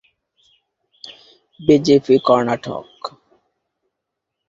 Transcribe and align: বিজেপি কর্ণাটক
বিজেপি 1.59 2.15
কর্ণাটক 2.27 2.89